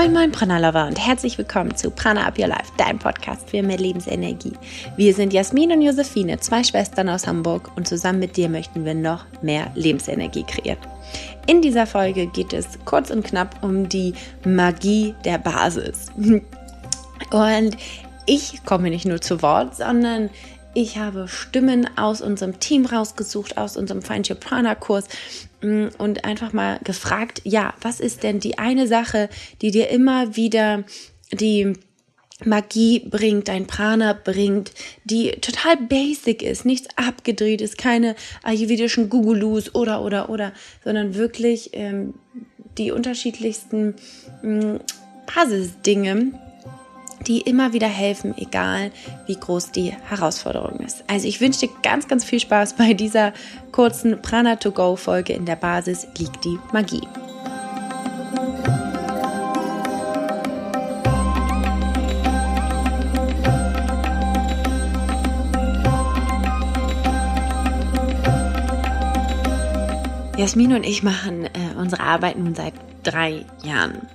Moin 0.00 0.14
Moin 0.14 0.32
Prana 0.32 0.56
Lover 0.56 0.86
und 0.86 0.98
herzlich 0.98 1.36
willkommen 1.36 1.76
zu 1.76 1.90
Prana 1.90 2.26
Up 2.26 2.38
Your 2.38 2.46
Life, 2.46 2.72
dein 2.78 2.98
Podcast 2.98 3.50
für 3.50 3.62
mehr 3.62 3.76
Lebensenergie. 3.76 4.54
Wir 4.96 5.12
sind 5.12 5.30
Jasmin 5.30 5.72
und 5.72 5.82
Josephine, 5.82 6.40
zwei 6.40 6.64
Schwestern 6.64 7.10
aus 7.10 7.26
Hamburg 7.26 7.70
und 7.76 7.86
zusammen 7.86 8.18
mit 8.18 8.38
dir 8.38 8.48
möchten 8.48 8.86
wir 8.86 8.94
noch 8.94 9.26
mehr 9.42 9.70
Lebensenergie 9.74 10.44
kreieren. 10.44 10.78
In 11.46 11.60
dieser 11.60 11.86
Folge 11.86 12.28
geht 12.28 12.54
es 12.54 12.78
kurz 12.86 13.10
und 13.10 13.26
knapp 13.26 13.62
um 13.62 13.90
die 13.90 14.14
Magie 14.46 15.14
der 15.26 15.36
Basis. 15.36 16.06
Und 17.30 17.76
ich 18.24 18.64
komme 18.64 18.88
nicht 18.88 19.04
nur 19.04 19.20
zu 19.20 19.42
Wort, 19.42 19.76
sondern 19.76 20.30
ich 20.74 20.98
habe 20.98 21.26
Stimmen 21.28 21.88
aus 21.96 22.20
unserem 22.20 22.60
Team 22.60 22.86
rausgesucht, 22.86 23.56
aus 23.58 23.76
unserem 23.76 24.00
Your 24.28 24.36
Prana 24.36 24.74
Kurs 24.74 25.06
mm, 25.62 25.88
und 25.98 26.24
einfach 26.24 26.52
mal 26.52 26.78
gefragt, 26.84 27.42
ja, 27.44 27.74
was 27.80 28.00
ist 28.00 28.22
denn 28.22 28.40
die 28.40 28.58
eine 28.58 28.86
Sache, 28.86 29.28
die 29.62 29.70
dir 29.70 29.88
immer 29.88 30.36
wieder 30.36 30.84
die 31.32 31.74
Magie 32.44 33.00
bringt, 33.00 33.48
dein 33.48 33.66
Prana 33.66 34.12
bringt, 34.12 34.72
die 35.04 35.32
total 35.32 35.76
basic 35.76 36.42
ist, 36.42 36.64
nichts 36.64 36.88
abgedreht 36.96 37.60
ist, 37.60 37.76
keine 37.76 38.14
ayurvedischen 38.42 39.10
Gugulus 39.10 39.74
oder, 39.74 40.02
oder, 40.02 40.30
oder, 40.30 40.52
sondern 40.82 41.14
wirklich 41.14 41.70
ähm, 41.74 42.14
die 42.78 42.92
unterschiedlichsten 42.92 43.94
ähm, 44.42 44.80
Basisdinge, 45.26 46.32
die 47.26 47.40
immer 47.40 47.72
wieder 47.72 47.88
helfen, 47.88 48.34
egal 48.36 48.90
wie 49.26 49.36
groß 49.36 49.72
die 49.72 49.92
Herausforderung 50.08 50.80
ist. 50.80 51.04
Also 51.06 51.28
ich 51.28 51.40
wünsche 51.40 51.66
dir 51.66 51.72
ganz, 51.82 52.08
ganz 52.08 52.24
viel 52.24 52.40
Spaß 52.40 52.74
bei 52.74 52.94
dieser 52.94 53.32
kurzen 53.72 54.20
Prana 54.22 54.56
to 54.56 54.70
Go 54.70 54.96
Folge. 54.96 55.32
In 55.32 55.46
der 55.46 55.56
Basis 55.56 56.06
liegt 56.18 56.44
die 56.44 56.58
Magie. 56.72 57.06
Jasmin 70.40 70.72
und 70.72 70.86
ich 70.86 71.02
machen 71.02 71.44
äh, 71.44 71.50
unsere 71.76 72.02
Arbeit 72.02 72.38
nun 72.38 72.54
seit 72.54 72.72
drei 73.02 73.44
Jahren. 73.62 74.08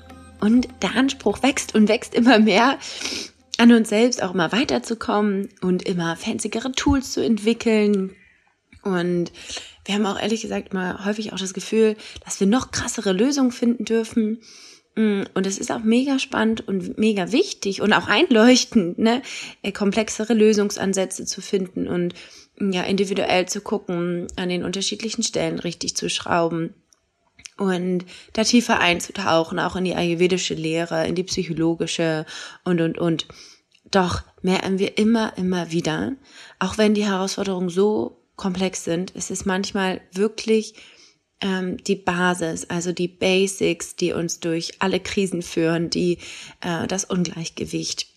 Und 0.45 0.67
der 0.83 0.95
Anspruch 0.95 1.41
wächst 1.41 1.73
und 1.73 1.89
wächst 1.89 2.13
immer 2.13 2.37
mehr, 2.37 2.77
an 3.57 3.71
uns 3.71 3.89
selbst 3.89 4.21
auch 4.21 4.35
immer 4.35 4.51
weiterzukommen 4.51 5.49
und 5.61 5.81
immer 5.81 6.15
fancyere 6.15 6.71
Tools 6.71 7.13
zu 7.13 7.25
entwickeln. 7.25 8.15
Und 8.83 9.31
wir 9.85 9.95
haben 9.95 10.05
auch 10.05 10.21
ehrlich 10.21 10.43
gesagt 10.43 10.71
immer 10.71 11.03
häufig 11.03 11.33
auch 11.33 11.39
das 11.39 11.55
Gefühl, 11.55 11.95
dass 12.23 12.39
wir 12.39 12.45
noch 12.45 12.69
krassere 12.69 13.11
Lösungen 13.11 13.51
finden 13.51 13.85
dürfen. 13.85 14.39
Mm, 14.95 15.23
und 15.33 15.47
es 15.47 15.57
ist 15.57 15.71
auch 15.71 15.83
mega 15.83 16.19
spannend 16.19 16.67
und 16.67 16.99
mega 16.99 17.31
wichtig 17.31 17.81
und 17.81 17.91
auch 17.91 18.07
einleuchtend, 18.07 18.99
ne, 18.99 19.23
äh, 19.63 19.71
komplexere 19.71 20.35
Lösungsansätze 20.35 21.25
zu 21.25 21.41
finden 21.41 21.87
und 21.87 22.13
ja, 22.59 22.83
individuell 22.83 23.47
zu 23.47 23.61
gucken, 23.61 24.27
an 24.35 24.49
den 24.49 24.63
unterschiedlichen 24.63 25.23
Stellen 25.23 25.57
richtig 25.57 25.95
zu 25.95 26.07
schrauben 26.07 26.75
und 27.57 28.05
da 28.33 28.43
tiefer 28.43 28.79
einzutauchen, 28.79 29.59
auch 29.59 29.75
in 29.75 29.85
die 29.85 29.95
ayurvedische 29.95 30.53
Lehre, 30.53 31.07
in 31.07 31.15
die 31.15 31.23
psychologische 31.23 32.25
und, 32.63 32.81
und, 32.81 32.97
und. 32.97 33.27
Doch 33.91 34.23
merken 34.41 34.79
wir 34.79 34.97
immer, 34.97 35.37
immer 35.37 35.71
wieder, 35.71 36.13
auch 36.59 36.77
wenn 36.77 36.93
die 36.93 37.05
Herausforderungen 37.05 37.69
so 37.69 38.21
komplex 38.35 38.83
sind, 38.83 39.11
ist 39.11 39.31
es 39.31 39.45
manchmal 39.45 40.01
wirklich 40.11 40.73
ähm, 41.41 41.77
die 41.77 41.95
Basis, 41.95 42.65
also 42.69 42.91
die 42.91 43.07
Basics, 43.07 43.95
die 43.95 44.11
uns 44.11 44.39
durch 44.39 44.81
alle 44.81 44.99
Krisen 44.99 45.41
führen, 45.41 45.89
die 45.89 46.17
äh, 46.61 46.87
das 46.87 47.05
Ungleichgewicht 47.05 48.07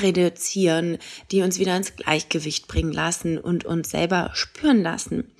reduzieren, 0.00 0.98
die 1.30 1.42
uns 1.42 1.58
wieder 1.58 1.76
ins 1.76 1.96
Gleichgewicht 1.96 2.66
bringen 2.66 2.92
lassen 2.92 3.38
und 3.38 3.64
uns 3.64 3.90
selber 3.90 4.30
spüren 4.34 4.82
lassen. 4.82 5.32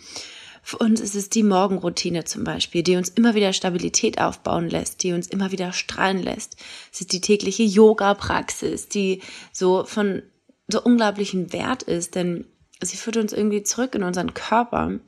Für 0.66 0.78
uns 0.78 1.02
ist 1.02 1.14
es 1.14 1.28
die 1.28 1.42
Morgenroutine 1.42 2.24
zum 2.24 2.42
Beispiel, 2.42 2.82
die 2.82 2.96
uns 2.96 3.10
immer 3.10 3.34
wieder 3.34 3.52
Stabilität 3.52 4.18
aufbauen 4.18 4.70
lässt, 4.70 5.02
die 5.02 5.12
uns 5.12 5.26
immer 5.26 5.52
wieder 5.52 5.74
strahlen 5.74 6.22
lässt. 6.22 6.56
Es 6.90 7.02
ist 7.02 7.12
die 7.12 7.20
tägliche 7.20 7.62
Yoga-Praxis, 7.62 8.88
die 8.88 9.20
so 9.52 9.84
von 9.84 10.22
so 10.66 10.82
unglaublichen 10.82 11.52
Wert 11.52 11.82
ist, 11.82 12.14
denn 12.14 12.46
sie 12.80 12.96
führt 12.96 13.18
uns 13.18 13.34
irgendwie 13.34 13.62
zurück 13.62 13.94
in 13.94 14.02
unseren 14.02 14.32
Körper. 14.32 15.00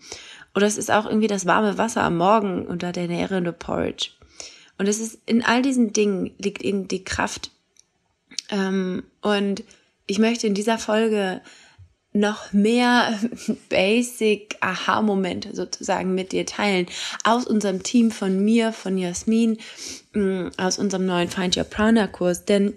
Oder 0.55 0.67
es 0.67 0.77
ist 0.77 0.91
auch 0.91 1.07
irgendwie 1.07 1.27
das 1.27 1.47
warme 1.47 1.79
Wasser 1.79 2.03
am 2.03 2.19
Morgen 2.19 2.67
unter 2.67 2.93
der 2.93 3.09
nährende 3.09 3.55
Porridge. 3.55 4.11
Und 4.77 4.89
es 4.89 5.01
ist 5.01 5.19
in 5.25 5.43
all 5.43 5.63
diesen 5.63 5.95
Dingen 5.95 6.33
liegt 6.37 6.61
eben 6.61 6.87
die 6.87 7.03
Kraft. 7.03 7.51
Ähm, 8.51 9.05
und 9.23 9.65
ich 10.07 10.19
möchte 10.19 10.47
in 10.47 10.55
dieser 10.55 10.77
Folge 10.77 11.41
noch 12.17 12.53
mehr 12.53 13.19
Basic 13.69 14.57
Aha-Momente 14.61 15.55
sozusagen 15.55 16.15
mit 16.15 16.33
dir 16.33 16.47
teilen. 16.47 16.87
Aus 17.25 17.47
unserem 17.47 17.83
Team 17.83 18.11
von 18.11 18.45
mir, 18.45 18.73
von 18.73 18.99
Jasmin, 18.99 19.59
mm, 20.15 20.49
aus 20.57 20.79
unserem 20.79 21.07
neuen 21.07 21.29
Find 21.29 21.57
Your 21.57 21.65
Prana 21.65 22.07
Kurs, 22.07 22.45
denn 22.45 22.75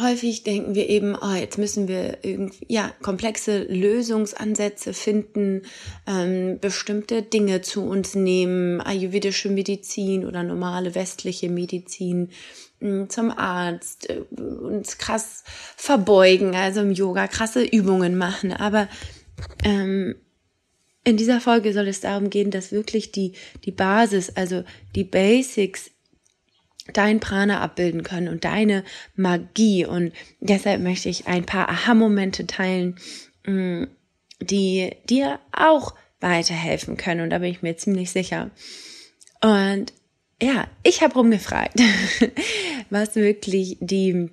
häufig 0.00 0.42
denken 0.42 0.74
wir 0.74 0.88
eben, 0.88 1.14
oh, 1.14 1.34
jetzt 1.34 1.58
müssen 1.58 1.86
wir 1.86 2.18
irgendwie, 2.22 2.64
ja, 2.68 2.92
komplexe 3.02 3.64
Lösungsansätze 3.64 4.94
finden, 4.94 5.62
ähm, 6.06 6.58
bestimmte 6.60 7.22
Dinge 7.22 7.60
zu 7.60 7.82
uns 7.82 8.14
nehmen, 8.14 8.80
ayurvedische 8.80 9.50
Medizin 9.50 10.24
oder 10.24 10.42
normale 10.42 10.94
westliche 10.94 11.48
Medizin 11.50 12.30
zum 13.08 13.30
Arzt, 13.30 14.10
äh, 14.10 14.22
uns 14.40 14.98
krass 14.98 15.44
verbeugen, 15.76 16.54
also 16.54 16.80
im 16.80 16.92
Yoga 16.92 17.28
krasse 17.28 17.62
Übungen 17.62 18.16
machen. 18.16 18.52
Aber 18.52 18.88
ähm, 19.64 20.16
in 21.04 21.16
dieser 21.16 21.40
Folge 21.40 21.72
soll 21.72 21.88
es 21.88 22.00
darum 22.00 22.30
gehen, 22.30 22.50
dass 22.50 22.72
wirklich 22.72 23.12
die, 23.12 23.32
die 23.64 23.72
Basis, 23.72 24.30
also 24.30 24.64
die 24.94 25.04
Basics 25.04 25.90
dein 26.92 27.20
Prana 27.20 27.60
abbilden 27.60 28.02
können 28.02 28.28
und 28.28 28.44
deine 28.44 28.84
Magie. 29.14 29.84
Und 29.86 30.12
deshalb 30.40 30.80
möchte 30.80 31.08
ich 31.08 31.26
ein 31.26 31.44
paar 31.44 31.68
Aha-Momente 31.68 32.46
teilen, 32.46 32.96
mm, 33.46 33.84
die 34.40 34.90
dir 35.08 35.38
auch 35.52 35.94
weiterhelfen 36.20 36.96
können. 36.96 37.20
Und 37.20 37.30
da 37.30 37.38
bin 37.38 37.50
ich 37.50 37.62
mir 37.62 37.76
ziemlich 37.76 38.10
sicher. 38.10 38.50
Und 39.40 39.92
ja, 40.40 40.66
ich 40.82 41.02
habe 41.02 41.14
rumgefragt, 41.14 41.80
was 42.90 43.14
wirklich 43.14 43.76
die 43.80 44.30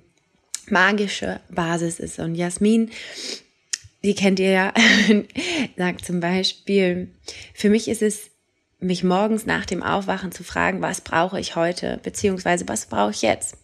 magische 0.68 1.40
Basis 1.50 2.00
ist. 2.00 2.18
Und 2.18 2.34
Jasmin, 2.34 2.90
die 4.02 4.14
kennt 4.14 4.40
ihr 4.40 4.50
ja, 4.50 4.74
sagt 5.76 6.04
zum 6.04 6.20
Beispiel, 6.20 7.08
für 7.54 7.70
mich 7.70 7.88
ist 7.88 8.02
es, 8.02 8.30
mich 8.80 9.04
morgens 9.04 9.46
nach 9.46 9.66
dem 9.66 9.82
Aufwachen 9.82 10.32
zu 10.32 10.42
fragen, 10.42 10.82
was 10.82 11.00
brauche 11.00 11.38
ich 11.38 11.56
heute, 11.56 12.00
beziehungsweise 12.02 12.66
was 12.68 12.86
brauche 12.86 13.10
ich 13.10 13.22
jetzt? 13.22 13.56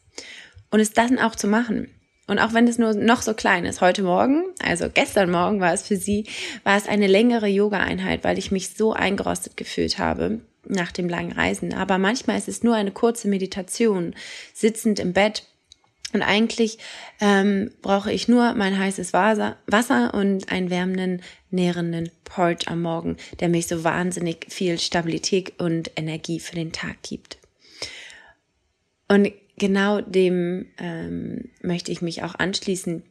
Und 0.70 0.80
es 0.80 0.92
dann 0.92 1.18
auch 1.18 1.34
zu 1.34 1.48
machen. 1.48 1.88
Und 2.26 2.38
auch 2.38 2.54
wenn 2.54 2.66
es 2.66 2.78
nur 2.78 2.92
noch 2.94 3.22
so 3.22 3.34
klein 3.34 3.64
ist, 3.64 3.80
heute 3.80 4.02
Morgen, 4.02 4.44
also 4.62 4.88
gestern 4.92 5.30
Morgen 5.30 5.60
war 5.60 5.72
es 5.72 5.86
für 5.86 5.96
sie, 5.96 6.26
war 6.64 6.76
es 6.76 6.88
eine 6.88 7.06
längere 7.06 7.46
Yoga-Einheit, 7.46 8.24
weil 8.24 8.36
ich 8.36 8.50
mich 8.50 8.70
so 8.70 8.92
eingerostet 8.92 9.56
gefühlt 9.56 9.98
habe 9.98 10.40
nach 10.68 10.90
dem 10.90 11.08
langen 11.08 11.32
Reisen. 11.32 11.72
Aber 11.72 11.98
manchmal 11.98 12.36
ist 12.36 12.48
es 12.48 12.64
nur 12.64 12.74
eine 12.74 12.90
kurze 12.90 13.28
Meditation, 13.28 14.14
sitzend 14.52 14.98
im 14.98 15.12
Bett. 15.12 15.44
Und 16.12 16.22
eigentlich 16.22 16.78
ähm, 17.20 17.72
brauche 17.82 18.12
ich 18.12 18.28
nur 18.28 18.54
mein 18.54 18.78
heißes 18.78 19.12
Wasser, 19.12 20.14
und 20.14 20.50
einen 20.50 20.70
wärmenden, 20.70 21.22
nährenden 21.50 22.10
Porridge 22.24 22.68
am 22.68 22.82
Morgen, 22.82 23.16
der 23.40 23.48
mich 23.48 23.66
so 23.66 23.84
wahnsinnig 23.84 24.46
viel 24.48 24.78
Stabilität 24.78 25.58
und 25.60 25.90
Energie 25.96 26.40
für 26.40 26.54
den 26.54 26.72
Tag 26.72 27.02
gibt. 27.02 27.38
Und 29.08 29.32
genau 29.58 30.00
dem 30.00 30.66
ähm, 30.78 31.50
möchte 31.62 31.92
ich 31.92 32.02
mich 32.02 32.22
auch 32.22 32.34
anschließen, 32.34 33.02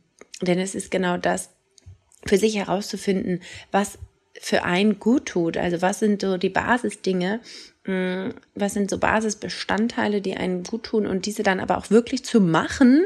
denn 0.42 0.60
es 0.60 0.75
ist 0.75 0.92
genau 0.92 1.18
das, 1.18 1.50
für 2.25 2.38
sich 2.38 2.56
herauszufinden, 2.56 3.42
was 3.72 4.00
für 4.42 4.64
einen 4.64 5.00
gut 5.00 5.28
tut. 5.28 5.58
Also 5.58 5.82
was 5.82 6.00
sind 6.00 6.22
so 6.22 6.38
die 6.38 6.50
Basisdinge, 6.50 7.40
mm, 7.86 8.30
was 8.56 8.74
sind 8.74 8.90
so 8.90 8.98
Basisbestandteile, 8.98 10.22
die 10.22 10.36
einen 10.36 10.64
gut 10.64 10.84
tun 10.84 11.06
und 11.06 11.26
diese 11.26 11.44
dann 11.44 11.60
aber 11.60 11.78
auch 11.78 11.90
wirklich 11.90 12.26
zu 12.26 12.42
machen, 12.42 13.06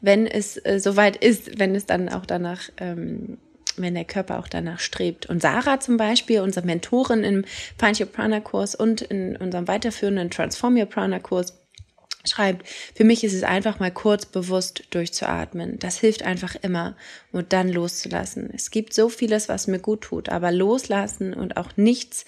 wenn 0.00 0.26
es 0.26 0.56
äh, 0.64 0.78
soweit 0.78 1.16
ist, 1.16 1.58
wenn 1.58 1.74
es 1.74 1.86
dann 1.86 2.08
auch 2.08 2.26
danach, 2.26 2.70
ähm, 2.78 3.38
wenn 3.76 3.94
der 3.94 4.04
Körper 4.04 4.38
auch 4.38 4.48
danach 4.48 4.80
strebt. 4.80 5.26
Und 5.26 5.42
Sarah 5.42 5.80
zum 5.80 5.96
Beispiel, 5.96 6.40
unsere 6.40 6.66
Mentorin 6.66 7.22
im 7.22 7.44
Find 7.78 8.00
Your 8.00 8.06
Prana 8.06 8.40
Kurs 8.40 8.74
und 8.74 9.02
in 9.02 9.36
unserem 9.36 9.68
weiterführenden 9.68 10.30
Transform 10.30 10.76
Your 10.76 10.86
Prana 10.86 11.20
Kurs, 11.20 11.57
schreibt, 12.24 12.68
für 12.94 13.04
mich 13.04 13.24
ist 13.24 13.34
es 13.34 13.42
einfach 13.42 13.78
mal 13.78 13.90
kurz 13.90 14.26
bewusst 14.26 14.84
durchzuatmen. 14.90 15.78
Das 15.78 15.98
hilft 15.98 16.22
einfach 16.22 16.56
immer 16.56 16.96
und 17.32 17.52
dann 17.52 17.68
loszulassen. 17.68 18.50
Es 18.52 18.70
gibt 18.70 18.92
so 18.92 19.08
vieles, 19.08 19.48
was 19.48 19.66
mir 19.66 19.78
gut 19.78 20.02
tut, 20.02 20.28
aber 20.28 20.52
loslassen 20.52 21.34
und 21.34 21.56
auch 21.56 21.76
nichts, 21.76 22.24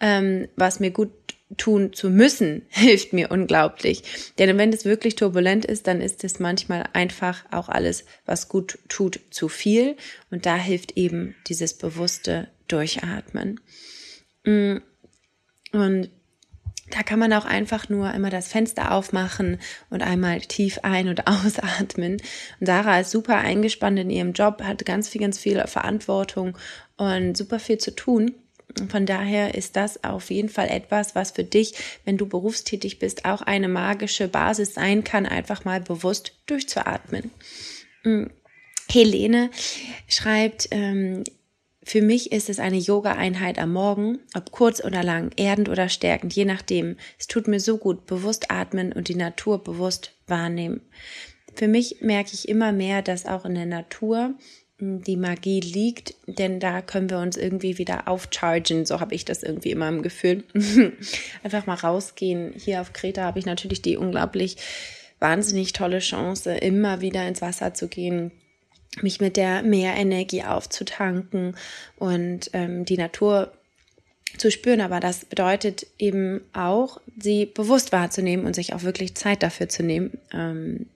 ähm, 0.00 0.48
was 0.56 0.80
mir 0.80 0.90
gut 0.90 1.10
tun 1.56 1.92
zu 1.92 2.10
müssen, 2.10 2.62
hilft 2.68 3.12
mir 3.12 3.30
unglaublich. 3.30 4.32
Denn 4.38 4.56
wenn 4.58 4.72
es 4.72 4.84
wirklich 4.84 5.16
turbulent 5.16 5.64
ist, 5.64 5.86
dann 5.86 6.00
ist 6.00 6.24
es 6.24 6.38
manchmal 6.38 6.84
einfach 6.92 7.44
auch 7.50 7.68
alles, 7.68 8.04
was 8.26 8.48
gut 8.48 8.78
tut, 8.88 9.20
zu 9.30 9.48
viel. 9.48 9.96
Und 10.30 10.46
da 10.46 10.56
hilft 10.56 10.96
eben 10.96 11.34
dieses 11.48 11.74
bewusste 11.74 12.48
Durchatmen. 12.68 13.60
Mm. 14.44 14.78
Und 15.72 16.10
da 16.90 17.02
kann 17.02 17.18
man 17.18 17.32
auch 17.32 17.44
einfach 17.44 17.88
nur 17.88 18.08
einmal 18.08 18.30
das 18.30 18.48
Fenster 18.48 18.92
aufmachen 18.92 19.58
und 19.88 20.02
einmal 20.02 20.40
tief 20.40 20.80
ein- 20.82 21.08
und 21.08 21.26
ausatmen. 21.26 22.18
Und 22.60 22.66
Sarah 22.66 23.00
ist 23.00 23.10
super 23.10 23.38
eingespannt 23.38 23.98
in 23.98 24.10
ihrem 24.10 24.32
Job, 24.32 24.62
hat 24.62 24.84
ganz 24.84 25.08
viel, 25.08 25.20
ganz 25.20 25.38
viel 25.38 25.64
Verantwortung 25.66 26.56
und 26.96 27.36
super 27.36 27.58
viel 27.58 27.78
zu 27.78 27.94
tun. 27.94 28.34
Von 28.88 29.04
daher 29.04 29.54
ist 29.54 29.76
das 29.76 30.04
auf 30.04 30.30
jeden 30.30 30.48
Fall 30.48 30.68
etwas, 30.68 31.14
was 31.14 31.32
für 31.32 31.44
dich, 31.44 31.74
wenn 32.04 32.16
du 32.16 32.26
berufstätig 32.26 32.98
bist, 32.98 33.24
auch 33.24 33.42
eine 33.42 33.68
magische 33.68 34.28
Basis 34.28 34.74
sein 34.74 35.02
kann, 35.02 35.26
einfach 35.26 35.64
mal 35.64 35.80
bewusst 35.80 36.34
durchzuatmen. 36.46 37.30
Hm. 38.02 38.30
Helene 38.88 39.50
schreibt, 40.08 40.68
ähm, 40.70 41.24
für 41.90 42.02
mich 42.02 42.30
ist 42.30 42.48
es 42.48 42.60
eine 42.60 42.76
Yoga-Einheit 42.76 43.58
am 43.58 43.72
Morgen, 43.72 44.20
ob 44.36 44.52
kurz 44.52 44.80
oder 44.84 45.02
lang, 45.02 45.32
erdend 45.36 45.68
oder 45.68 45.88
stärkend, 45.88 46.32
je 46.32 46.44
nachdem. 46.44 46.96
Es 47.18 47.26
tut 47.26 47.48
mir 47.48 47.58
so 47.58 47.78
gut, 47.78 48.06
bewusst 48.06 48.48
atmen 48.48 48.92
und 48.92 49.08
die 49.08 49.16
Natur 49.16 49.64
bewusst 49.64 50.12
wahrnehmen. 50.28 50.82
Für 51.52 51.66
mich 51.66 51.96
merke 52.00 52.30
ich 52.32 52.48
immer 52.48 52.70
mehr, 52.70 53.02
dass 53.02 53.26
auch 53.26 53.44
in 53.44 53.56
der 53.56 53.66
Natur 53.66 54.34
die 54.78 55.16
Magie 55.16 55.58
liegt, 55.58 56.14
denn 56.28 56.60
da 56.60 56.80
können 56.80 57.10
wir 57.10 57.18
uns 57.18 57.36
irgendwie 57.36 57.76
wieder 57.76 58.06
aufchargen, 58.06 58.86
so 58.86 59.00
habe 59.00 59.16
ich 59.16 59.24
das 59.24 59.42
irgendwie 59.42 59.72
immer 59.72 59.88
im 59.88 60.02
Gefühl. 60.02 60.44
Einfach 61.42 61.66
mal 61.66 61.74
rausgehen. 61.74 62.54
Hier 62.56 62.82
auf 62.82 62.92
Kreta 62.92 63.24
habe 63.24 63.40
ich 63.40 63.46
natürlich 63.46 63.82
die 63.82 63.96
unglaublich 63.96 64.58
wahnsinnig 65.18 65.72
tolle 65.72 65.98
Chance, 65.98 66.52
immer 66.52 67.00
wieder 67.00 67.26
ins 67.26 67.42
Wasser 67.42 67.74
zu 67.74 67.88
gehen, 67.88 68.30
mich 69.02 69.20
mit 69.20 69.36
der 69.36 69.62
Meerenergie 69.62 70.42
aufzutanken 70.42 71.56
und 71.96 72.50
ähm, 72.52 72.84
die 72.84 72.96
Natur 72.96 73.52
zu 74.36 74.50
spüren. 74.50 74.80
Aber 74.80 75.00
das 75.00 75.24
bedeutet 75.24 75.86
eben 75.98 76.40
auch, 76.52 77.00
sie 77.18 77.46
bewusst 77.46 77.92
wahrzunehmen 77.92 78.46
und 78.46 78.54
sich 78.54 78.74
auch 78.74 78.82
wirklich 78.82 79.14
Zeit 79.14 79.42
dafür 79.42 79.68
zu 79.68 79.82
nehmen. 79.82 80.18
Ähm, 80.32 80.86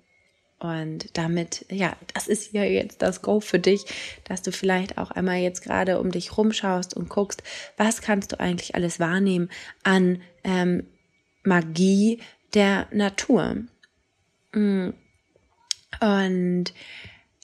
und 0.58 1.10
damit, 1.18 1.66
ja, 1.70 1.94
das 2.14 2.26
ist 2.26 2.52
ja 2.54 2.64
jetzt 2.64 3.02
das 3.02 3.20
Go 3.20 3.40
für 3.40 3.58
dich, 3.58 3.84
dass 4.24 4.40
du 4.40 4.50
vielleicht 4.50 4.96
auch 4.96 5.10
einmal 5.10 5.38
jetzt 5.38 5.62
gerade 5.62 6.00
um 6.00 6.10
dich 6.10 6.38
rumschaust 6.38 6.94
und 6.94 7.10
guckst, 7.10 7.42
was 7.76 8.00
kannst 8.00 8.32
du 8.32 8.40
eigentlich 8.40 8.74
alles 8.74 8.98
wahrnehmen 8.98 9.50
an 9.82 10.22
ähm, 10.42 10.86
Magie 11.42 12.20
der 12.54 12.88
Natur. 12.92 13.56
Mm. 14.52 14.90
Und 16.00 16.72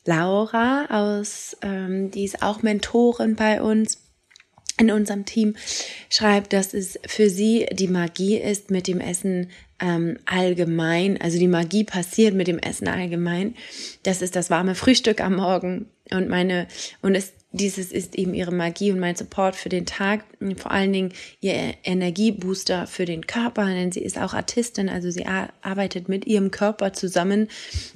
Laura 0.04 0.86
aus, 0.88 1.56
ähm, 1.62 2.10
die 2.10 2.24
ist 2.24 2.42
auch 2.42 2.62
Mentorin 2.62 3.36
bei 3.36 3.60
uns 3.60 3.98
in 4.78 4.90
unserem 4.90 5.26
Team, 5.26 5.56
schreibt, 6.08 6.52
dass 6.52 6.72
es 6.72 6.98
für 7.06 7.28
sie 7.28 7.66
die 7.72 7.88
Magie 7.88 8.38
ist, 8.38 8.70
mit 8.70 8.86
dem 8.86 9.00
Essen 9.00 9.50
ähm, 9.78 10.18
allgemein, 10.24 11.20
also 11.20 11.38
die 11.38 11.48
Magie 11.48 11.84
passiert 11.84 12.34
mit 12.34 12.48
dem 12.48 12.58
Essen 12.58 12.88
allgemein. 12.88 13.54
Das 14.02 14.22
ist 14.22 14.36
das 14.36 14.50
warme 14.50 14.74
Frühstück 14.74 15.20
am 15.20 15.36
Morgen 15.36 15.86
und 16.10 16.28
meine, 16.28 16.66
und 17.02 17.14
es, 17.14 17.32
dieses 17.52 17.90
ist 17.90 18.14
eben 18.14 18.32
ihre 18.32 18.52
Magie 18.52 18.92
und 18.92 19.00
mein 19.00 19.16
Support 19.16 19.56
für 19.56 19.68
den 19.68 19.84
Tag, 19.84 20.24
vor 20.56 20.70
allen 20.70 20.92
Dingen 20.92 21.12
ihr 21.40 21.74
Energiebooster 21.82 22.86
für 22.86 23.04
den 23.04 23.26
Körper, 23.26 23.66
denn 23.66 23.90
sie 23.90 24.02
ist 24.02 24.18
auch 24.18 24.34
Artistin, 24.34 24.88
also 24.88 25.10
sie 25.10 25.26
arbeitet 25.26 26.08
mit 26.08 26.26
ihrem 26.26 26.52
Körper 26.52 26.92
zusammen. 26.92 27.48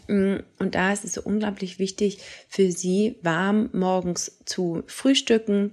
Und 0.08 0.74
da 0.74 0.92
ist 0.92 1.04
es 1.04 1.14
so 1.14 1.22
unglaublich 1.22 1.78
wichtig 1.78 2.18
für 2.48 2.72
sie, 2.72 3.16
warm 3.22 3.70
morgens 3.72 4.38
zu 4.44 4.82
frühstücken, 4.86 5.72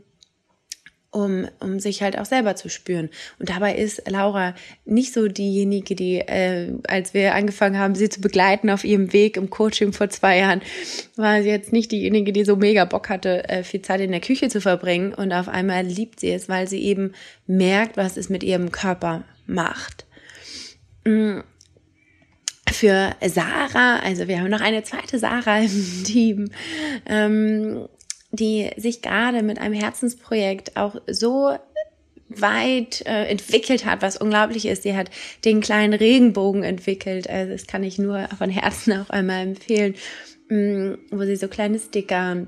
um, 1.11 1.47
um 1.59 1.79
sich 1.79 2.01
halt 2.01 2.17
auch 2.17 2.25
selber 2.25 2.55
zu 2.55 2.69
spüren. 2.69 3.09
Und 3.37 3.49
dabei 3.49 3.75
ist 3.75 4.09
Laura 4.09 4.55
nicht 4.85 5.13
so 5.13 5.27
diejenige, 5.27 5.93
die, 5.93 6.19
äh, 6.19 6.73
als 6.87 7.13
wir 7.13 7.35
angefangen 7.35 7.77
haben, 7.77 7.95
sie 7.95 8.09
zu 8.09 8.21
begleiten 8.21 8.69
auf 8.69 8.85
ihrem 8.85 9.11
Weg 9.11 9.35
im 9.35 9.49
Coaching 9.49 9.91
vor 9.91 10.09
zwei 10.09 10.39
Jahren, 10.39 10.61
war 11.17 11.43
sie 11.43 11.49
jetzt 11.49 11.73
nicht 11.73 11.91
diejenige, 11.91 12.31
die 12.31 12.45
so 12.45 12.55
mega 12.55 12.85
Bock 12.85 13.09
hatte, 13.09 13.47
äh, 13.49 13.63
viel 13.63 13.81
Zeit 13.81 13.99
in 13.99 14.11
der 14.11 14.21
Küche 14.21 14.47
zu 14.47 14.61
verbringen. 14.61 15.13
Und 15.13 15.33
auf 15.33 15.49
einmal 15.49 15.85
liebt 15.85 16.21
sie 16.21 16.31
es, 16.31 16.47
weil 16.47 16.67
sie 16.67 16.81
eben 16.81 17.13
merkt, 17.45 17.97
was 17.97 18.15
es 18.15 18.29
mit 18.29 18.43
ihrem 18.43 18.71
Körper 18.71 19.23
macht. 19.45 20.05
Mm. 21.03 21.39
Für 22.71 23.15
Sarah, 23.25 23.99
also 23.99 24.29
wir 24.29 24.39
haben 24.39 24.49
noch 24.49 24.61
eine 24.61 24.81
zweite 24.83 25.19
Sarah 25.19 25.59
im 25.59 26.03
Team, 26.05 26.51
ähm, 27.05 27.89
die 28.31 28.69
sich 28.77 29.01
gerade 29.01 29.43
mit 29.43 29.59
einem 29.59 29.73
Herzensprojekt 29.73 30.77
auch 30.77 30.95
so 31.07 31.57
weit 32.29 33.05
äh, 33.05 33.25
entwickelt 33.25 33.85
hat, 33.85 34.01
was 34.01 34.17
unglaublich 34.17 34.65
ist. 34.65 34.83
Sie 34.83 34.95
hat 34.95 35.11
den 35.43 35.61
kleinen 35.61 35.93
Regenbogen 35.93 36.63
entwickelt. 36.63 37.29
Also 37.29 37.51
das 37.51 37.67
kann 37.67 37.83
ich 37.83 37.99
nur 37.99 38.27
von 38.37 38.49
Herzen 38.49 38.93
auch 38.93 39.09
einmal 39.09 39.43
empfehlen, 39.43 39.95
mh, 40.49 40.57
mm, 40.57 40.97
wo 41.11 41.25
sie 41.25 41.35
so 41.35 41.47
kleine 41.47 41.79
Sticker 41.79 42.47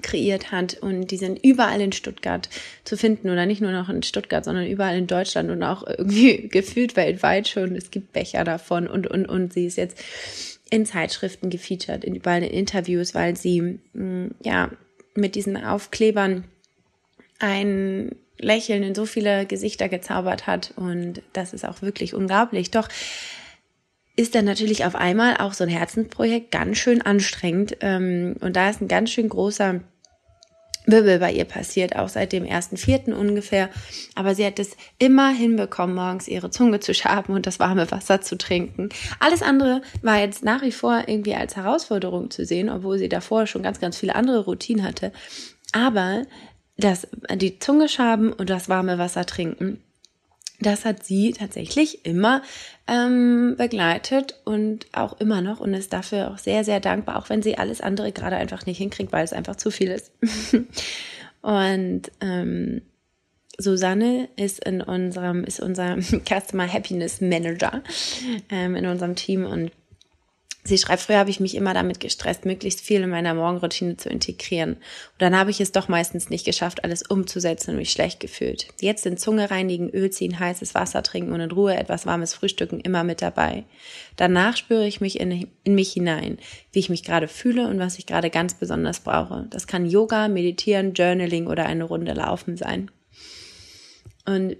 kreiert 0.00 0.52
hat 0.52 0.78
und 0.80 1.10
die 1.10 1.18
sind 1.18 1.44
überall 1.44 1.80
in 1.82 1.92
Stuttgart 1.92 2.48
zu 2.84 2.96
finden 2.96 3.28
oder 3.28 3.44
nicht 3.44 3.60
nur 3.60 3.72
noch 3.72 3.90
in 3.90 4.02
Stuttgart, 4.02 4.42
sondern 4.42 4.66
überall 4.66 4.96
in 4.96 5.06
Deutschland 5.06 5.50
und 5.50 5.62
auch 5.62 5.86
irgendwie 5.86 6.48
gefühlt 6.52 6.96
weltweit 6.96 7.46
schon. 7.46 7.76
Es 7.76 7.90
gibt 7.90 8.14
Becher 8.14 8.44
davon 8.44 8.86
und 8.86 9.06
und 9.06 9.26
und 9.26 9.52
sie 9.52 9.66
ist 9.66 9.76
jetzt 9.76 10.02
in 10.70 10.86
Zeitschriften 10.86 11.50
gefeatured, 11.50 12.04
in 12.04 12.14
überall 12.14 12.42
in 12.42 12.50
Interviews, 12.50 13.14
weil 13.14 13.36
sie 13.36 13.60
mh, 13.60 13.80
mm, 13.92 14.34
ja 14.42 14.70
mit 15.14 15.34
diesen 15.34 15.62
Aufklebern 15.62 16.44
ein 17.38 18.14
Lächeln 18.38 18.82
in 18.82 18.94
so 18.94 19.06
viele 19.06 19.46
Gesichter 19.46 19.88
gezaubert 19.88 20.46
hat 20.46 20.72
und 20.76 21.22
das 21.32 21.52
ist 21.52 21.64
auch 21.64 21.82
wirklich 21.82 22.14
unglaublich. 22.14 22.70
Doch 22.70 22.88
ist 24.16 24.34
dann 24.34 24.44
natürlich 24.44 24.84
auf 24.84 24.94
einmal 24.94 25.38
auch 25.38 25.52
so 25.52 25.64
ein 25.64 25.70
Herzensprojekt 25.70 26.50
ganz 26.50 26.78
schön 26.78 27.02
anstrengend 27.02 27.76
ähm, 27.80 28.36
und 28.40 28.56
da 28.56 28.68
ist 28.68 28.80
ein 28.80 28.88
ganz 28.88 29.10
schön 29.10 29.28
großer 29.28 29.80
Wirbel 30.86 31.18
bei 31.18 31.32
ihr 31.32 31.44
passiert, 31.44 31.96
auch 31.96 32.08
seit 32.08 32.32
dem 32.32 32.44
ersten 32.44 32.76
Vierten 32.76 33.12
ungefähr. 33.12 33.70
Aber 34.14 34.34
sie 34.34 34.44
hat 34.44 34.58
es 34.58 34.76
immer 34.98 35.30
hinbekommen, 35.30 35.94
morgens 35.94 36.28
ihre 36.28 36.50
Zunge 36.50 36.80
zu 36.80 36.94
schaben 36.94 37.32
und 37.34 37.46
das 37.46 37.60
warme 37.60 37.90
Wasser 37.90 38.20
zu 38.20 38.36
trinken. 38.36 38.88
Alles 39.20 39.42
andere 39.42 39.82
war 40.02 40.18
jetzt 40.18 40.44
nach 40.44 40.62
wie 40.62 40.72
vor 40.72 41.04
irgendwie 41.06 41.34
als 41.34 41.56
Herausforderung 41.56 42.30
zu 42.30 42.44
sehen, 42.44 42.68
obwohl 42.68 42.98
sie 42.98 43.08
davor 43.08 43.46
schon 43.46 43.62
ganz, 43.62 43.80
ganz 43.80 43.96
viele 43.96 44.14
andere 44.14 44.44
Routinen 44.44 44.84
hatte. 44.84 45.12
Aber 45.72 46.24
das, 46.76 47.06
die 47.34 47.58
Zunge 47.58 47.88
schaben 47.88 48.32
und 48.32 48.50
das 48.50 48.68
warme 48.68 48.98
Wasser 48.98 49.24
trinken, 49.24 49.82
das 50.66 50.84
hat 50.84 51.04
sie 51.04 51.32
tatsächlich 51.32 52.04
immer 52.04 52.42
ähm, 52.86 53.54
begleitet 53.56 54.40
und 54.44 54.86
auch 54.92 55.20
immer 55.20 55.40
noch 55.40 55.60
und 55.60 55.74
ist 55.74 55.92
dafür 55.92 56.30
auch 56.30 56.38
sehr, 56.38 56.64
sehr 56.64 56.80
dankbar, 56.80 57.16
auch 57.18 57.28
wenn 57.28 57.42
sie 57.42 57.58
alles 57.58 57.80
andere 57.80 58.12
gerade 58.12 58.36
einfach 58.36 58.66
nicht 58.66 58.78
hinkriegt, 58.78 59.12
weil 59.12 59.24
es 59.24 59.32
einfach 59.32 59.56
zu 59.56 59.70
viel 59.70 59.90
ist. 59.90 60.12
und 61.42 62.02
ähm, 62.20 62.82
Susanne 63.58 64.28
ist 64.36 64.64
in 64.64 64.80
unserem, 64.80 65.44
ist 65.44 65.60
unser 65.60 65.96
Customer 66.28 66.70
Happiness 66.70 67.20
Manager 67.20 67.82
ähm, 68.50 68.74
in 68.74 68.86
unserem 68.86 69.14
Team 69.14 69.46
und 69.46 69.70
Sie 70.64 70.78
schreibt, 70.78 71.02
früher 71.02 71.18
habe 71.18 71.30
ich 71.30 71.40
mich 71.40 71.56
immer 71.56 71.74
damit 71.74 71.98
gestresst, 71.98 72.44
möglichst 72.44 72.80
viel 72.80 73.02
in 73.02 73.10
meiner 73.10 73.34
Morgenroutine 73.34 73.96
zu 73.96 74.08
integrieren. 74.08 74.74
Und 74.74 74.80
dann 75.18 75.36
habe 75.36 75.50
ich 75.50 75.60
es 75.60 75.72
doch 75.72 75.88
meistens 75.88 76.30
nicht 76.30 76.46
geschafft, 76.46 76.84
alles 76.84 77.02
umzusetzen 77.02 77.72
und 77.72 77.78
mich 77.78 77.90
schlecht 77.90 78.20
gefühlt. 78.20 78.68
Jetzt 78.80 79.02
sind 79.02 79.18
Zunge 79.18 79.50
reinigen, 79.50 79.90
Öl 79.90 80.10
ziehen, 80.10 80.38
heißes 80.38 80.76
Wasser 80.76 81.02
trinken 81.02 81.32
und 81.32 81.40
in 81.40 81.50
Ruhe 81.50 81.76
etwas 81.76 82.06
warmes 82.06 82.34
Frühstücken 82.34 82.78
immer 82.78 83.02
mit 83.02 83.22
dabei. 83.22 83.64
Danach 84.14 84.56
spüre 84.56 84.86
ich 84.86 85.00
mich 85.00 85.18
in, 85.18 85.48
in 85.64 85.74
mich 85.74 85.92
hinein, 85.92 86.38
wie 86.70 86.78
ich 86.78 86.90
mich 86.90 87.02
gerade 87.02 87.26
fühle 87.26 87.66
und 87.66 87.80
was 87.80 87.98
ich 87.98 88.06
gerade 88.06 88.30
ganz 88.30 88.54
besonders 88.54 89.00
brauche. 89.00 89.48
Das 89.50 89.66
kann 89.66 89.84
Yoga, 89.84 90.28
Meditieren, 90.28 90.94
Journaling 90.94 91.48
oder 91.48 91.66
eine 91.66 91.84
Runde 91.84 92.12
Laufen 92.12 92.56
sein. 92.56 92.88
Und 94.26 94.56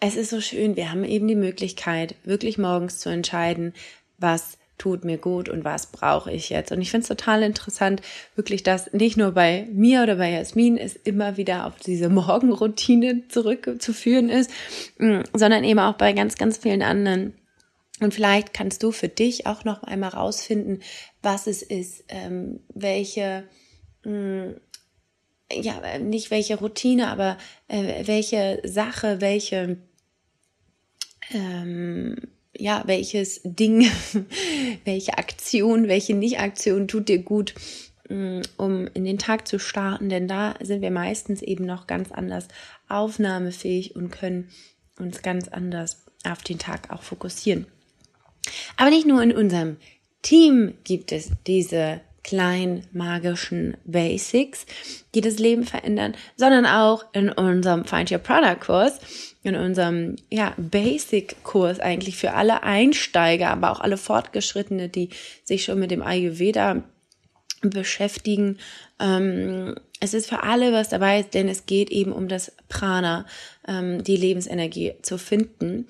es 0.00 0.16
ist 0.16 0.28
so 0.28 0.42
schön, 0.42 0.76
wir 0.76 0.90
haben 0.90 1.02
eben 1.02 1.26
die 1.26 1.34
Möglichkeit, 1.34 2.14
wirklich 2.24 2.58
morgens 2.58 2.98
zu 2.98 3.08
entscheiden, 3.08 3.72
was 4.24 4.58
tut 4.78 5.04
mir 5.04 5.18
gut 5.18 5.48
und 5.48 5.64
was 5.64 5.86
brauche 5.86 6.32
ich 6.32 6.50
jetzt. 6.50 6.72
Und 6.72 6.80
ich 6.80 6.90
finde 6.90 7.02
es 7.02 7.08
total 7.08 7.42
interessant, 7.42 8.02
wirklich, 8.34 8.62
dass 8.62 8.92
nicht 8.92 9.16
nur 9.16 9.32
bei 9.32 9.68
mir 9.72 10.02
oder 10.02 10.16
bei 10.16 10.30
Jasmin 10.30 10.76
es 10.76 10.96
immer 10.96 11.36
wieder 11.36 11.66
auf 11.66 11.78
diese 11.78 12.08
Morgenroutine 12.10 13.28
zurückzuführen 13.28 14.28
ist, 14.28 14.50
mm, 14.98 15.20
sondern 15.32 15.64
eben 15.64 15.78
auch 15.78 15.94
bei 15.94 16.12
ganz, 16.12 16.36
ganz 16.36 16.58
vielen 16.58 16.82
anderen. 16.82 17.34
Und 18.00 18.12
vielleicht 18.12 18.52
kannst 18.52 18.82
du 18.82 18.90
für 18.90 19.08
dich 19.08 19.46
auch 19.46 19.64
noch 19.64 19.84
einmal 19.84 20.10
rausfinden, 20.10 20.82
was 21.22 21.46
es 21.46 21.62
ist, 21.62 22.04
ähm, 22.08 22.60
welche, 22.74 23.44
mh, 24.04 24.12
mm, 24.12 24.54
ja, 25.52 25.98
nicht 25.98 26.32
welche 26.32 26.58
Routine, 26.58 27.08
aber 27.08 27.36
äh, 27.68 28.06
welche 28.06 28.60
Sache, 28.64 29.20
welche 29.20 29.76
ähm, 31.32 32.16
ja, 32.56 32.82
welches 32.86 33.40
Ding, 33.44 33.90
welche 34.84 35.18
Aktion, 35.18 35.88
welche 35.88 36.14
Nicht-Aktion 36.14 36.88
tut 36.88 37.08
dir 37.08 37.18
gut, 37.18 37.54
mm, 38.08 38.40
um 38.56 38.86
in 38.94 39.04
den 39.04 39.18
Tag 39.18 39.46
zu 39.48 39.58
starten, 39.58 40.08
denn 40.08 40.28
da 40.28 40.54
sind 40.60 40.82
wir 40.82 40.90
meistens 40.90 41.42
eben 41.42 41.64
noch 41.64 41.86
ganz 41.86 42.12
anders 42.12 42.48
aufnahmefähig 42.88 43.96
und 43.96 44.10
können 44.10 44.48
uns 44.98 45.22
ganz 45.22 45.48
anders 45.48 46.04
auf 46.24 46.42
den 46.42 46.58
Tag 46.58 46.90
auch 46.90 47.02
fokussieren. 47.02 47.66
Aber 48.76 48.90
nicht 48.90 49.06
nur 49.06 49.22
in 49.22 49.32
unserem 49.32 49.76
Team 50.22 50.74
gibt 50.84 51.12
es 51.12 51.30
diese 51.46 52.00
kleinen 52.24 52.86
magischen 52.92 53.76
Basics, 53.84 54.66
die 55.14 55.20
das 55.20 55.38
Leben 55.38 55.64
verändern, 55.64 56.14
sondern 56.36 56.66
auch 56.66 57.04
in 57.12 57.28
unserem 57.28 57.84
Find 57.84 58.10
Your 58.10 58.18
Product 58.18 58.60
Kurs, 58.60 58.98
in 59.42 59.54
unserem 59.54 60.16
ja, 60.30 60.54
Basic-Kurs 60.56 61.78
eigentlich 61.78 62.16
für 62.16 62.32
alle 62.32 62.62
Einsteiger, 62.62 63.50
aber 63.50 63.70
auch 63.70 63.80
alle 63.80 63.98
Fortgeschrittene, 63.98 64.88
die 64.88 65.10
sich 65.44 65.64
schon 65.64 65.78
mit 65.78 65.90
dem 65.90 66.02
Ayurveda 66.02 66.82
beschäftigen. 67.60 68.58
Ähm, 68.98 69.76
es 70.00 70.14
ist 70.14 70.28
für 70.28 70.42
alle 70.42 70.72
was 70.72 70.88
dabei, 70.88 71.22
denn 71.22 71.48
es 71.48 71.66
geht 71.66 71.90
eben 71.90 72.12
um 72.12 72.28
das 72.28 72.52
Prana, 72.68 73.26
ähm, 73.68 74.02
die 74.02 74.16
Lebensenergie 74.16 74.94
zu 75.02 75.18
finden. 75.18 75.86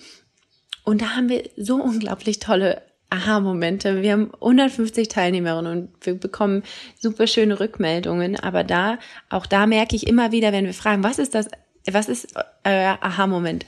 Und 0.84 1.00
da 1.00 1.16
haben 1.16 1.28
wir 1.28 1.48
so 1.56 1.76
unglaublich 1.76 2.38
tolle 2.40 2.82
Aha-Momente. 3.14 4.02
Wir 4.02 4.12
haben 4.12 4.32
150 4.34 5.08
Teilnehmerinnen 5.08 5.72
und 5.72 6.06
wir 6.06 6.14
bekommen 6.14 6.62
super 6.98 7.26
schöne 7.26 7.60
Rückmeldungen. 7.60 8.38
Aber 8.38 8.64
da, 8.64 8.98
auch 9.30 9.46
da 9.46 9.66
merke 9.66 9.94
ich 9.94 10.06
immer 10.06 10.32
wieder, 10.32 10.52
wenn 10.52 10.66
wir 10.66 10.74
fragen, 10.74 11.04
was 11.04 11.18
ist 11.18 11.34
das, 11.34 11.48
was 11.90 12.08
ist 12.08 12.34
euer 12.64 12.98
Aha-Moment? 13.00 13.66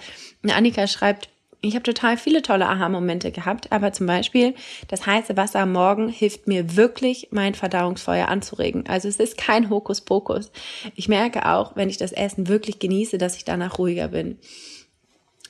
Annika 0.49 0.87
schreibt, 0.87 1.29
ich 1.61 1.75
habe 1.75 1.83
total 1.83 2.17
viele 2.17 2.43
tolle 2.43 2.69
Aha-Momente 2.69 3.33
gehabt, 3.33 3.73
aber 3.73 3.93
zum 3.93 4.07
Beispiel 4.07 4.55
das 4.89 5.07
heiße 5.07 5.37
Wasser 5.37 5.61
am 5.61 5.73
Morgen 5.73 6.09
hilft 6.09 6.47
mir 6.47 6.77
wirklich, 6.77 7.29
mein 7.31 7.55
Verdauungsfeuer 7.55 8.29
anzuregen. 8.29 8.85
Also 8.87 9.09
es 9.09 9.17
ist 9.17 9.37
kein 9.37 9.71
Hokuspokus. 9.71 10.53
Ich 10.95 11.09
merke 11.09 11.49
auch, 11.49 11.75
wenn 11.75 11.89
ich 11.89 11.97
das 11.97 12.13
Essen 12.13 12.49
wirklich 12.49 12.79
genieße, 12.79 13.19
dass 13.19 13.37
ich 13.37 13.45
danach 13.45 13.79
ruhiger 13.79 14.09
bin. 14.09 14.39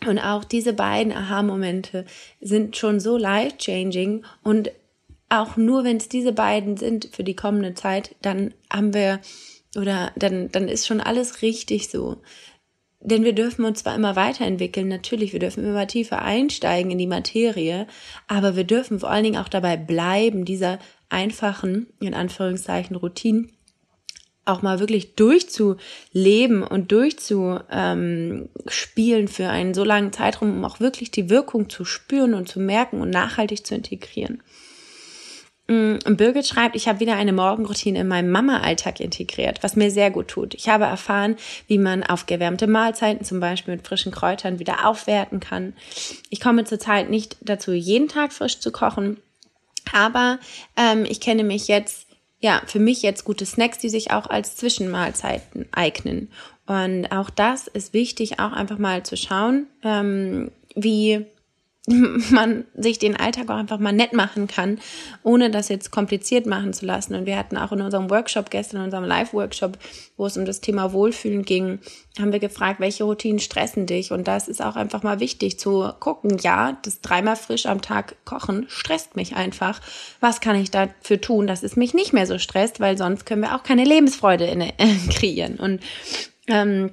Und 0.05 0.19
auch 0.19 0.45
diese 0.45 0.73
beiden 0.73 1.13
Aha-Momente 1.13 2.05
sind 2.41 2.77
schon 2.77 3.01
so 3.01 3.17
life-changing 3.17 4.25
und 4.43 4.71
auch 5.29 5.57
nur 5.57 5.85
wenn 5.85 5.97
es 5.97 6.09
diese 6.09 6.33
beiden 6.33 6.77
sind 6.77 7.09
für 7.13 7.25
die 7.25 7.37
kommende 7.37 7.75
Zeit, 7.75 8.15
dann 8.23 8.55
haben 8.71 8.95
wir 8.95 9.21
oder 9.77 10.13
dann, 10.17 10.51
dann 10.51 10.69
ist 10.69 10.87
schon 10.87 11.01
alles 11.01 11.43
richtig 11.43 11.89
so. 11.89 12.19
Denn 13.01 13.25
wir 13.25 13.35
dürfen 13.35 13.65
uns 13.65 13.81
zwar 13.81 13.95
immer 13.95 14.17
weiterentwickeln, 14.17 14.89
natürlich, 14.89 15.33
wir 15.33 15.41
dürfen 15.41 15.65
immer 15.65 15.87
tiefer 15.87 16.23
einsteigen 16.23 16.91
in 16.91 16.99
die 16.99 17.07
Materie, 17.07 17.87
aber 18.27 18.57
wir 18.57 18.65
dürfen 18.65 19.01
vor 19.01 19.11
allen 19.11 19.25
Dingen 19.25 19.41
auch 19.41 19.49
dabei 19.49 19.77
bleiben, 19.77 20.45
dieser 20.45 20.79
einfachen, 21.09 21.87
in 22.01 22.15
Anführungszeichen, 22.15 22.97
Routinen 22.97 23.53
auch 24.47 24.63
mal 24.63 24.81
wirklich 24.81 25.15
durchzuleben 25.15 26.63
und 26.63 26.93
durchzuspielen 26.93 28.49
ähm, 29.21 29.29
für 29.29 29.49
einen 29.49 29.75
so 29.75 29.85
langen 29.85 30.13
Zeitraum, 30.13 30.51
um 30.51 30.65
auch 30.65 30.81
wirklich 30.81 31.11
die 31.11 31.29
Wirkung 31.29 31.69
zu 31.69 31.85
spüren 31.85 32.35
und 32.35 32.49
zu 32.49 32.61
merken 32.61 33.01
und 33.01 33.11
nachhaltig 33.11 33.67
zu 33.67 33.75
integrieren. 33.75 34.43
Mm, 35.69 35.97
Birgit 36.17 36.47
schreibt, 36.47 36.77
ich 36.77 36.87
habe 36.87 37.01
wieder 37.01 37.17
eine 37.17 37.33
Morgenroutine 37.33 38.01
in 38.01 38.09
meinem 38.09 38.31
Mama-Alltag 38.31 39.01
integriert, 39.01 39.65
was 39.65 39.75
mir 39.75 39.91
sehr 39.91 40.13
gut 40.13 40.29
tut. 40.29 40.55
Ich 40.55 40.69
habe 40.69 40.85
erfahren, 40.85 41.37
wie 41.67 41.79
man 41.79 42.05
aufgewärmte 42.05 42.69
Mahlzeiten 42.69 43.25
zum 43.25 43.41
Beispiel 43.41 43.75
mit 43.75 43.87
frischen 43.87 44.13
Kräutern 44.13 44.61
wieder 44.61 44.87
aufwerten 44.87 45.41
kann. 45.41 45.75
Ich 46.31 46.41
komme 46.41 46.65
zurzeit 46.65 47.11
nicht 47.11 47.37
dazu, 47.41 47.73
jeden 47.73 48.07
Tag 48.07 48.33
frisch 48.33 48.61
zu 48.61 48.71
kochen, 48.71 49.17
aber 49.93 50.39
ähm, 50.77 51.05
ich 51.05 51.21
kenne 51.21 51.43
mich 51.43 51.67
jetzt 51.67 52.06
ja, 52.41 52.63
für 52.67 52.79
mich 52.79 53.03
jetzt 53.03 53.25
gute 53.25 53.47
Snacks, 53.47 53.79
die 53.79 53.89
sich 53.89 54.11
auch 54.11 54.27
als 54.27 54.57
Zwischenmahlzeiten 54.57 55.67
eignen. 55.73 56.31
Und 56.67 57.11
auch 57.13 57.31
das 57.31 57.67
ist 57.67 57.93
wichtig, 57.93 58.41
auch 58.41 58.53
einfach 58.53 58.79
mal 58.79 59.05
zu 59.05 59.17
schauen, 59.17 59.67
ähm, 59.83 60.51
wie 60.75 61.27
man 62.31 62.65
sich 62.75 62.99
den 62.99 63.17
Alltag 63.17 63.49
auch 63.49 63.57
einfach 63.57 63.79
mal 63.79 63.93
nett 63.93 64.13
machen 64.13 64.49
kann, 64.49 64.81
ohne 65.23 65.51
das 65.51 65.69
jetzt 65.69 65.93
kompliziert 65.93 66.45
machen 66.47 66.73
zu 66.73 66.85
lassen. 66.85 67.15
Und 67.15 67.27
wir 67.27 67.37
hatten 67.37 67.57
auch 67.57 67.71
in 67.71 67.81
unserem 67.81 68.11
Workshop 68.11 68.51
gestern, 68.51 68.79
in 68.79 68.85
unserem 68.87 69.05
Live-Workshop, 69.05 69.79
wo 70.17 70.27
es 70.27 70.37
um 70.37 70.45
das 70.45 70.61
Thema 70.61 70.93
Wohlfühlen 70.93 71.45
ging, 71.45 71.79
haben 72.19 72.33
wir 72.33 72.41
gefragt, 72.41 72.81
welche 72.81 73.05
Routinen 73.05 73.39
stressen 73.39 73.87
dich? 73.87 74.11
Und 74.11 74.27
das 74.27 74.49
ist 74.49 74.63
auch 74.63 74.75
einfach 74.75 75.03
mal 75.03 75.21
wichtig 75.21 75.61
zu 75.61 75.93
gucken. 76.01 76.39
Ja, 76.39 76.77
das 76.83 77.03
dreimal 77.03 77.37
frisch 77.37 77.67
am 77.67 77.83
Tag 77.83 78.17
kochen 78.25 78.67
stresst 78.69 79.15
mich 79.15 79.37
einfach. 79.37 79.81
Was 80.21 80.41
kann 80.41 80.57
ich 80.57 80.71
dafür 80.71 81.21
tun, 81.21 81.47
dass 81.47 81.63
es 81.63 81.77
mich 81.77 81.95
nicht 81.95 82.13
mehr 82.13 82.27
so 82.27 82.39
stresst? 82.39 82.81
Weil 82.81 82.99
sonst 82.99 83.27
können 83.27 83.43
wir 83.43 83.55
auch 83.55 83.63
keine 83.63 83.85
Lebensfreude 83.85 84.47
in, 84.47 84.61
äh, 84.61 84.73
kreieren. 85.11 85.57
Und 85.57 85.81
ähm, 86.49 86.91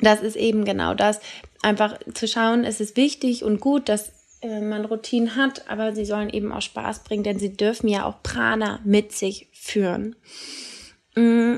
das 0.00 0.20
ist 0.20 0.36
eben 0.36 0.64
genau 0.64 0.94
das, 0.94 1.18
einfach 1.62 1.98
zu 2.14 2.28
schauen, 2.28 2.64
es 2.64 2.80
ist 2.80 2.96
wichtig 2.96 3.42
und 3.42 3.60
gut, 3.60 3.88
dass 3.88 4.12
äh, 4.40 4.60
man 4.60 4.84
Routinen 4.84 5.36
hat, 5.36 5.68
aber 5.68 5.94
sie 5.94 6.04
sollen 6.04 6.30
eben 6.30 6.52
auch 6.52 6.62
Spaß 6.62 7.04
bringen, 7.04 7.24
denn 7.24 7.38
sie 7.38 7.56
dürfen 7.56 7.88
ja 7.88 8.04
auch 8.04 8.22
Prana 8.22 8.80
mit 8.84 9.12
sich 9.12 9.48
führen. 9.52 10.16
Mm. 11.14 11.56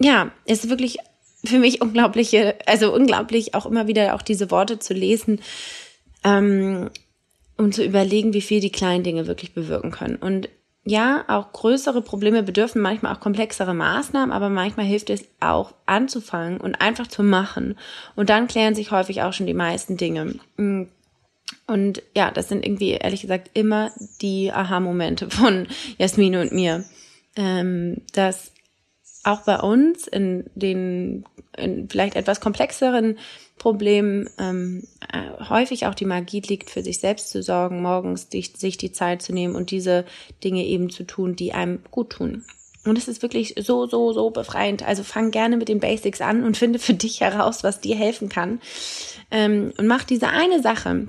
Ja, 0.00 0.32
ist 0.44 0.68
wirklich 0.68 0.98
für 1.44 1.58
mich 1.58 1.80
unglaubliche, 1.80 2.56
also 2.66 2.92
unglaublich 2.92 3.54
auch 3.54 3.66
immer 3.66 3.86
wieder 3.86 4.14
auch 4.14 4.22
diese 4.22 4.50
Worte 4.50 4.78
zu 4.78 4.92
lesen, 4.92 5.40
ähm, 6.24 6.90
um 7.56 7.70
zu 7.72 7.84
überlegen, 7.84 8.32
wie 8.32 8.40
viel 8.40 8.60
die 8.60 8.72
kleinen 8.72 9.04
Dinge 9.04 9.26
wirklich 9.26 9.54
bewirken 9.54 9.90
können. 9.90 10.16
Und 10.16 10.48
ja, 10.86 11.24
auch 11.28 11.52
größere 11.52 12.02
Probleme 12.02 12.42
bedürfen 12.42 12.82
manchmal 12.82 13.14
auch 13.14 13.20
komplexere 13.20 13.72
Maßnahmen, 13.72 14.32
aber 14.32 14.50
manchmal 14.50 14.84
hilft 14.84 15.08
es 15.08 15.24
auch 15.40 15.72
anzufangen 15.86 16.60
und 16.60 16.74
einfach 16.74 17.06
zu 17.06 17.22
machen. 17.22 17.78
Und 18.16 18.28
dann 18.28 18.48
klären 18.48 18.74
sich 18.74 18.90
häufig 18.90 19.22
auch 19.22 19.32
schon 19.32 19.46
die 19.46 19.54
meisten 19.54 19.96
Dinge. 19.96 20.34
Mm. 20.56 20.84
Und 21.66 22.02
ja, 22.14 22.30
das 22.30 22.48
sind 22.48 22.64
irgendwie, 22.64 22.90
ehrlich 22.92 23.22
gesagt, 23.22 23.50
immer 23.54 23.90
die 24.20 24.52
Aha-Momente 24.52 25.30
von 25.30 25.66
Jasmine 25.98 26.42
und 26.42 26.52
mir. 26.52 26.84
Ähm, 27.36 28.02
dass 28.12 28.52
auch 29.24 29.40
bei 29.42 29.58
uns 29.58 30.06
in 30.06 30.44
den 30.54 31.24
in 31.56 31.88
vielleicht 31.88 32.16
etwas 32.16 32.40
komplexeren 32.40 33.18
Problemen 33.64 34.28
ähm, 34.36 34.82
äh, 35.10 35.48
häufig 35.48 35.86
auch 35.86 35.94
die 35.94 36.04
Magie 36.04 36.40
liegt, 36.40 36.68
für 36.68 36.82
sich 36.82 37.00
selbst 37.00 37.30
zu 37.30 37.42
sorgen, 37.42 37.80
morgens 37.80 38.28
die, 38.28 38.42
sich 38.42 38.76
die 38.76 38.92
Zeit 38.92 39.22
zu 39.22 39.32
nehmen 39.32 39.54
und 39.56 39.70
diese 39.70 40.04
Dinge 40.44 40.66
eben 40.66 40.90
zu 40.90 41.04
tun, 41.04 41.34
die 41.34 41.54
einem 41.54 41.80
gut 41.90 42.10
tun. 42.10 42.44
Und 42.84 42.98
es 42.98 43.08
ist 43.08 43.22
wirklich 43.22 43.54
so, 43.58 43.86
so, 43.86 44.12
so 44.12 44.28
befreiend. 44.28 44.86
Also 44.86 45.02
fang 45.02 45.30
gerne 45.30 45.56
mit 45.56 45.70
den 45.70 45.80
Basics 45.80 46.20
an 46.20 46.44
und 46.44 46.56
finde 46.58 46.78
für 46.78 46.92
dich 46.92 47.22
heraus, 47.22 47.64
was 47.64 47.80
dir 47.80 47.96
helfen 47.96 48.28
kann. 48.28 48.60
Ähm, 49.30 49.72
und 49.78 49.86
mach 49.86 50.04
diese 50.04 50.28
eine 50.28 50.60
Sache, 50.60 51.08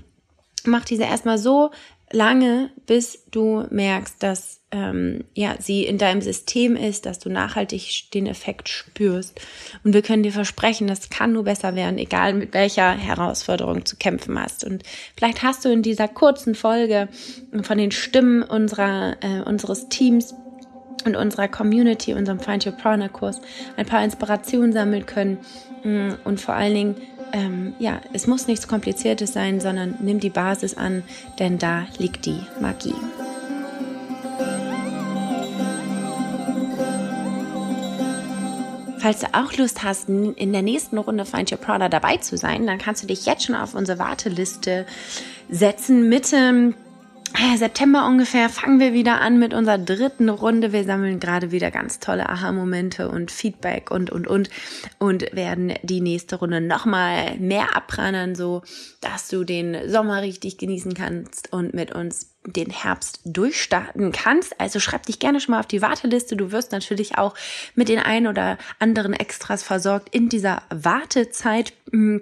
mach 0.63 0.85
diese 0.85 1.03
erstmal 1.03 1.37
so 1.37 1.71
lange, 2.15 2.71
bis 2.87 3.25
du 3.29 3.65
merkst, 3.69 4.23
dass 4.23 4.61
ähm, 4.71 5.25
ja, 5.33 5.55
sie 5.59 5.85
in 5.85 5.97
deinem 5.97 6.21
System 6.21 6.75
ist, 6.75 7.05
dass 7.05 7.19
du 7.19 7.29
nachhaltig 7.29 8.09
den 8.13 8.25
Effekt 8.25 8.69
spürst. 8.69 9.39
Und 9.83 9.93
wir 9.93 10.01
können 10.01 10.23
dir 10.23 10.31
versprechen, 10.31 10.87
das 10.87 11.09
kann 11.09 11.33
nur 11.33 11.43
besser 11.43 11.75
werden, 11.75 11.97
egal 11.97 12.33
mit 12.33 12.53
welcher 12.53 12.91
Herausforderung 12.91 13.85
zu 13.85 13.97
kämpfen 13.97 14.41
hast. 14.41 14.63
Und 14.63 14.83
vielleicht 15.15 15.43
hast 15.43 15.65
du 15.65 15.69
in 15.69 15.83
dieser 15.83 16.07
kurzen 16.07 16.55
Folge 16.55 17.09
von 17.61 17.77
den 17.77 17.91
Stimmen 17.91 18.43
unserer, 18.43 19.17
äh, 19.21 19.41
unseres 19.41 19.89
Teams 19.89 20.33
und 21.03 21.15
unserer 21.15 21.47
Community, 21.47 22.13
unserem 22.13 22.39
Find 22.39 22.65
Your 22.65 22.73
Prana 22.73 23.09
Kurs, 23.09 23.41
ein 23.77 23.85
paar 23.85 24.03
Inspirationen 24.03 24.73
sammeln 24.73 25.05
können 25.05 25.37
mm, 25.83 26.11
und 26.23 26.39
vor 26.39 26.55
allen 26.55 26.73
Dingen 26.73 26.95
ähm, 27.35 27.73
ja, 27.79 27.99
es 28.13 28.27
muss 28.27 28.47
nichts 28.47 28.67
Kompliziertes 28.67 29.33
sein, 29.33 29.59
sondern 29.59 29.95
nimm 29.99 30.19
die 30.19 30.29
Basis 30.29 30.77
an, 30.77 31.03
denn 31.39 31.57
da 31.57 31.85
liegt 31.97 32.25
die 32.25 32.39
Magie. 32.61 32.95
Falls 38.99 39.19
du 39.19 39.27
auch 39.33 39.53
Lust 39.57 39.83
hast, 39.83 40.09
in 40.09 40.51
der 40.51 40.63
nächsten 40.63 40.97
Runde 40.97 41.25
Find 41.25 41.51
Your 41.51 41.59
Prada 41.59 41.89
dabei 41.89 42.17
zu 42.17 42.37
sein, 42.37 42.65
dann 42.65 42.79
kannst 42.79 43.03
du 43.03 43.07
dich 43.07 43.25
jetzt 43.25 43.45
schon 43.45 43.53
auf 43.53 43.75
unsere 43.75 43.99
Warteliste 43.99 44.85
setzen. 45.47 46.09
Mitte 46.09 46.73
September 47.57 48.05
ungefähr 48.05 48.49
fangen 48.49 48.79
wir 48.79 48.93
wieder 48.93 49.21
an 49.21 49.39
mit 49.39 49.53
unserer 49.53 49.77
dritten 49.77 50.29
Runde. 50.29 50.73
Wir 50.73 50.83
sammeln 50.83 51.19
gerade 51.19 51.51
wieder 51.51 51.71
ganz 51.71 51.99
tolle 51.99 52.29
Aha-Momente 52.29 53.09
und 53.09 53.31
Feedback 53.31 53.91
und, 53.91 54.09
und, 54.09 54.27
und 54.27 54.49
und 54.99 55.25
werden 55.33 55.73
die 55.83 56.01
nächste 56.01 56.37
Runde 56.37 56.61
nochmal 56.61 57.37
mehr 57.37 57.75
abprannern, 57.75 58.35
so 58.35 58.61
dass 59.01 59.27
du 59.27 59.43
den 59.43 59.89
Sommer 59.89 60.21
richtig 60.21 60.57
genießen 60.57 60.93
kannst 60.93 61.51
und 61.51 61.73
mit 61.73 61.93
uns 61.93 62.35
den 62.45 62.69
Herbst 62.69 63.21
durchstarten 63.25 64.11
kannst. 64.11 64.59
Also 64.59 64.79
schreib 64.79 65.05
dich 65.05 65.19
gerne 65.19 65.39
schon 65.39 65.53
mal 65.53 65.59
auf 65.59 65.67
die 65.67 65.81
Warteliste. 65.81 66.35
Du 66.35 66.51
wirst 66.51 66.71
natürlich 66.71 67.17
auch 67.17 67.35
mit 67.73 67.89
den 67.89 67.99
ein 67.99 68.27
oder 68.27 68.57
anderen 68.79 69.13
Extras 69.13 69.63
versorgt 69.63 70.13
in 70.13 70.29
dieser 70.29 70.61
Wartezeit. 70.69 71.73
Hm, 71.91 72.21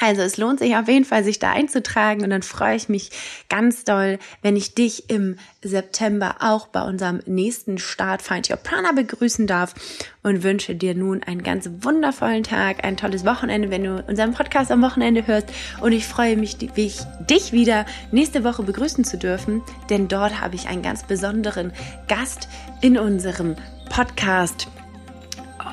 Also 0.00 0.22
es 0.22 0.36
lohnt 0.36 0.60
sich 0.60 0.76
auf 0.76 0.86
jeden 0.86 1.04
Fall, 1.04 1.24
sich 1.24 1.40
da 1.40 1.50
einzutragen 1.50 2.22
und 2.22 2.30
dann 2.30 2.42
freue 2.42 2.76
ich 2.76 2.88
mich 2.88 3.10
ganz 3.48 3.82
doll, 3.82 4.20
wenn 4.42 4.54
ich 4.54 4.74
dich 4.74 5.10
im 5.10 5.36
September 5.60 6.36
auch 6.38 6.68
bei 6.68 6.82
unserem 6.82 7.20
nächsten 7.26 7.78
Start 7.78 8.22
Find 8.22 8.48
Your 8.48 8.58
Prana 8.58 8.92
begrüßen 8.92 9.48
darf 9.48 9.74
und 10.22 10.44
wünsche 10.44 10.76
dir 10.76 10.94
nun 10.94 11.24
einen 11.24 11.42
ganz 11.42 11.68
wundervollen 11.80 12.44
Tag, 12.44 12.84
ein 12.84 12.96
tolles 12.96 13.24
Wochenende, 13.24 13.70
wenn 13.70 13.82
du 13.82 14.04
unseren 14.06 14.34
Podcast 14.34 14.70
am 14.70 14.82
Wochenende 14.82 15.26
hörst. 15.26 15.48
Und 15.80 15.90
ich 15.90 16.06
freue 16.06 16.36
mich, 16.36 16.58
dich 16.58 17.52
wieder 17.52 17.84
nächste 18.12 18.44
Woche 18.44 18.62
begrüßen 18.62 19.02
zu 19.02 19.18
dürfen, 19.18 19.62
denn 19.90 20.06
dort 20.06 20.40
habe 20.40 20.54
ich 20.54 20.68
einen 20.68 20.82
ganz 20.82 21.02
besonderen 21.02 21.72
Gast 22.06 22.48
in 22.82 22.96
unserem 22.98 23.56
Podcast 23.90 24.68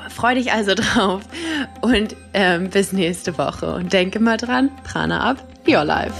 Freu 0.08 0.34
dich 0.34 0.52
also 0.52 0.74
drauf 0.76 1.22
und 1.80 2.16
ähm, 2.34 2.70
bis 2.70 2.92
nächste 2.92 3.36
Woche. 3.38 3.74
Und 3.74 3.92
denke 3.92 4.20
mal 4.20 4.36
dran, 4.36 4.70
Prana 4.84 5.20
ab, 5.20 5.44
your 5.66 5.84
life. 5.84 6.14